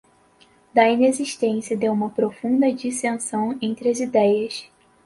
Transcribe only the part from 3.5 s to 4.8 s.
entre as ideias